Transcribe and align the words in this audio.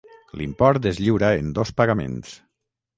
L'import 0.39 0.89
es 0.93 1.03
lliura 1.05 1.31
en 1.43 1.55
dos 1.61 1.77
pagaments. 1.83 2.37